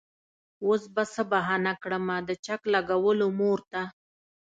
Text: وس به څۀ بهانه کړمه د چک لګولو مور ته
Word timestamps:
وس 0.67 0.83
به 0.93 1.03
څۀ 1.13 1.23
بهانه 1.31 1.73
کړمه 1.83 2.17
د 2.27 2.29
چک 2.45 2.61
لګولو 2.73 3.27
مور 3.39 3.59
ته 3.71 3.81